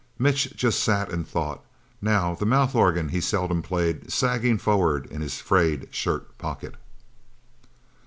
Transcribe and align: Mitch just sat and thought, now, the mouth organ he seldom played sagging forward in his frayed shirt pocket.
Mitch 0.17 0.51
just 0.55 0.79
sat 0.83 1.11
and 1.11 1.27
thought, 1.27 1.63
now, 2.01 2.33
the 2.33 2.43
mouth 2.43 2.73
organ 2.73 3.09
he 3.09 3.21
seldom 3.21 3.61
played 3.61 4.11
sagging 4.11 4.57
forward 4.57 5.05
in 5.11 5.21
his 5.21 5.39
frayed 5.39 5.87
shirt 5.93 6.39
pocket. 6.39 6.73